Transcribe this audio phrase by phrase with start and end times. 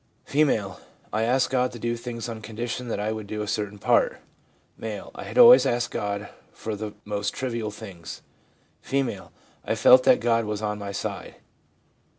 [0.27, 0.33] F.
[0.49, 0.81] l
[1.13, 4.17] I asked God to do things on condition that I would do a certain part.'
[4.81, 8.23] M.' I always asked God for the most trivial things.'
[8.83, 9.21] F.'
[9.63, 11.35] I felt that God was on my side.'